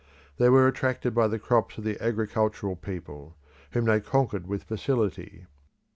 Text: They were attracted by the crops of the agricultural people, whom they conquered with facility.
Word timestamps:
They 0.37 0.49
were 0.49 0.67
attracted 0.67 1.13
by 1.13 1.27
the 1.27 1.37
crops 1.37 1.77
of 1.77 1.83
the 1.83 2.03
agricultural 2.03 2.75
people, 2.75 3.35
whom 3.73 3.85
they 3.85 3.99
conquered 4.01 4.47
with 4.47 4.63
facility. 4.63 5.45